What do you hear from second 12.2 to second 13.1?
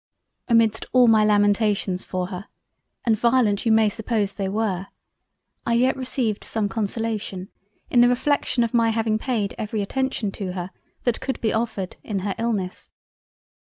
her illness.